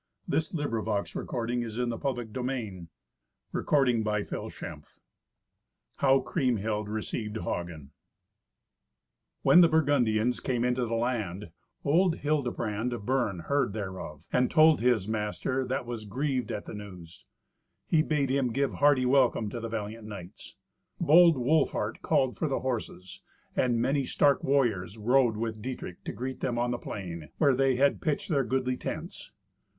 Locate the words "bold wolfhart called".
20.99-22.39